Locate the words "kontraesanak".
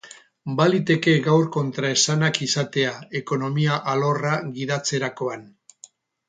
1.55-2.39